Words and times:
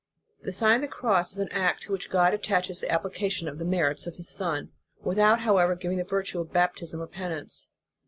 "* 0.23 0.41
The 0.45 0.51
Sign 0.51 0.77
of 0.77 0.81
the 0.81 0.87
Cross 0.87 1.33
is 1.33 1.37
an 1.37 1.51
act 1.51 1.83
to 1.83 1.91
which 1.91 2.09
God 2.09 2.33
attaches 2.33 2.79
the 2.79 2.91
application 2.91 3.47
of 3.47 3.59
the 3.59 3.63
merits 3.65 4.07
of 4.07 4.15
His 4.15 4.27
son, 4.31 4.71
without, 5.03 5.41
however, 5.41 5.75
giving 5.75 5.99
it 5.99 6.05
the 6.05 6.09
virtue 6.09 6.39
of 6.39 6.51
baptism 6.51 6.99
or 6.99 7.05
penance. 7.07 7.69